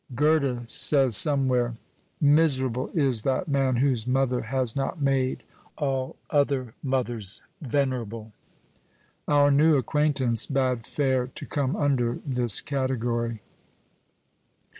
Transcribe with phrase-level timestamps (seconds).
[0.15, 1.75] Goethe says somewhere,
[2.19, 5.43] "Miserable is that man whose mother has not made
[5.77, 8.31] all other mothers venerable."
[9.27, 13.41] Our new acquaintance bade fair to come under this category.